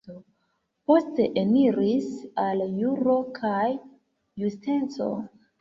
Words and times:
Poste 0.91 1.27
eniris 1.41 2.09
al 2.45 2.63
Juro 2.79 3.19
kaj 3.41 3.63
Justeco. 4.47 5.13